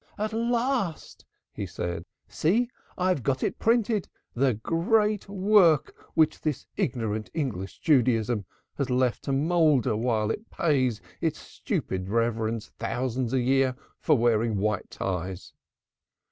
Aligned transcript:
"At 0.17 0.33
last," 0.33 1.25
he 1.53 1.67
said. 1.67 2.01
"See, 2.27 2.71
I 2.97 3.09
have 3.09 3.21
got 3.21 3.43
it 3.43 3.59
printed 3.59 4.07
the 4.33 4.55
great 4.55 5.29
work 5.29 5.95
which 6.15 6.41
this 6.41 6.65
ignorant 6.75 7.29
English 7.35 7.77
Judaism 7.77 8.45
has 8.79 8.89
left 8.89 9.21
to 9.25 9.31
moulder 9.31 9.95
while 9.95 10.31
it 10.31 10.49
pays 10.49 11.01
its 11.21 11.37
stupid 11.37 12.09
reverends 12.09 12.71
thousands 12.79 13.31
a 13.31 13.41
year 13.41 13.75
for 13.99 14.17
wearing 14.17 14.57
white 14.57 14.89
ties." 14.89 15.53